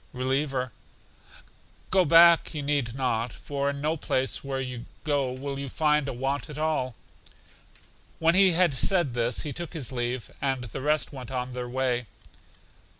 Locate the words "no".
3.81-3.95